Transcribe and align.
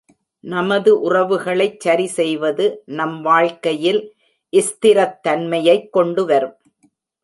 நமது 0.43 1.11
உறவுகளைச் 1.11 1.79
சரிசெய்வது 1.79 2.65
நம் 2.85 3.21
வாழ்க்கையில் 3.21 4.15
ஸ்திரத்தன்மையைக் 4.51 5.89
கொண்டுவரும். 5.89 6.57